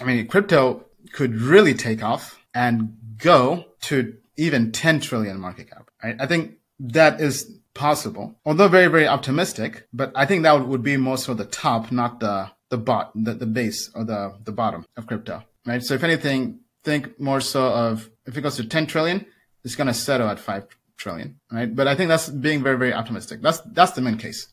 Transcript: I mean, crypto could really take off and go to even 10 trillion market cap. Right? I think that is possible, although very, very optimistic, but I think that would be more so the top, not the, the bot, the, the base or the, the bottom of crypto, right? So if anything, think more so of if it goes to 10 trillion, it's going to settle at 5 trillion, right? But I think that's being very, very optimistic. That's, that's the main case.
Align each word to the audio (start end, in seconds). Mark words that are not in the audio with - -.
I 0.00 0.04
mean, 0.04 0.26
crypto 0.26 0.84
could 1.12 1.34
really 1.34 1.74
take 1.74 2.02
off 2.02 2.38
and 2.54 2.96
go 3.18 3.66
to 3.82 4.16
even 4.36 4.72
10 4.72 5.00
trillion 5.00 5.38
market 5.38 5.70
cap. 5.70 5.90
Right? 6.02 6.16
I 6.18 6.26
think 6.26 6.54
that 6.78 7.20
is 7.20 7.58
possible, 7.74 8.34
although 8.44 8.68
very, 8.68 8.88
very 8.88 9.06
optimistic, 9.06 9.86
but 9.92 10.12
I 10.14 10.26
think 10.26 10.42
that 10.42 10.66
would 10.66 10.82
be 10.82 10.96
more 10.96 11.18
so 11.18 11.34
the 11.34 11.44
top, 11.44 11.92
not 11.92 12.20
the, 12.20 12.50
the 12.70 12.78
bot, 12.78 13.12
the, 13.14 13.34
the 13.34 13.46
base 13.46 13.90
or 13.94 14.04
the, 14.04 14.34
the 14.44 14.52
bottom 14.52 14.84
of 14.96 15.06
crypto, 15.06 15.44
right? 15.66 15.82
So 15.82 15.94
if 15.94 16.02
anything, 16.02 16.60
think 16.82 17.20
more 17.20 17.40
so 17.40 17.64
of 17.64 18.10
if 18.26 18.36
it 18.36 18.40
goes 18.40 18.56
to 18.56 18.64
10 18.64 18.86
trillion, 18.86 19.26
it's 19.64 19.76
going 19.76 19.86
to 19.86 19.94
settle 19.94 20.28
at 20.28 20.38
5 20.38 20.66
trillion, 20.96 21.38
right? 21.52 21.74
But 21.74 21.88
I 21.88 21.94
think 21.94 22.08
that's 22.08 22.28
being 22.28 22.62
very, 22.62 22.78
very 22.78 22.92
optimistic. 22.92 23.42
That's, 23.42 23.60
that's 23.60 23.92
the 23.92 24.00
main 24.00 24.16
case. 24.16 24.48